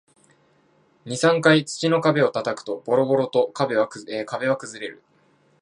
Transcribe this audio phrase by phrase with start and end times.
[1.05, 4.17] 二、三回土の壁を叩くと、ボロボロと壁は崩
[4.83, 5.03] れる